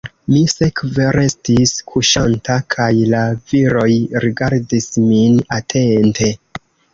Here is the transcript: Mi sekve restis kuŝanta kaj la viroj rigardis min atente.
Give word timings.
Mi 0.35 0.39
sekve 0.51 1.03
restis 1.15 1.73
kuŝanta 1.91 2.55
kaj 2.77 2.87
la 3.11 3.19
viroj 3.53 3.91
rigardis 4.25 4.89
min 5.11 5.39
atente. 5.61 6.33